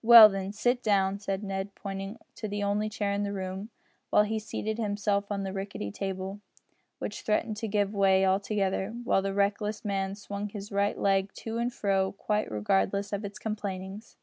"Well, 0.00 0.30
then, 0.30 0.50
sit 0.50 0.82
down," 0.82 1.18
said 1.18 1.42
Ned, 1.44 1.74
pointing 1.74 2.16
to 2.36 2.48
the 2.48 2.62
only 2.62 2.88
chair 2.88 3.12
in 3.12 3.22
the 3.22 3.34
room, 3.34 3.68
while 4.08 4.22
he 4.22 4.38
seated 4.38 4.78
himself 4.78 5.30
on 5.30 5.42
the 5.42 5.52
rickety 5.52 5.90
table, 5.92 6.40
which 7.00 7.20
threatened 7.20 7.58
to 7.58 7.68
give 7.68 7.92
way 7.94 8.24
altogether, 8.24 8.94
while 9.04 9.20
the 9.20 9.34
reckless 9.34 9.84
man 9.84 10.14
swung 10.14 10.48
his 10.48 10.72
right 10.72 10.96
leg 10.98 11.34
to 11.34 11.58
and 11.58 11.70
fro 11.74 12.12
quite 12.12 12.50
regardless 12.50 13.12
of 13.12 13.26
its 13.26 13.38
complainings. 13.38 14.16